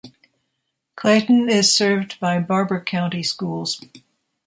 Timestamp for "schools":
3.21-3.79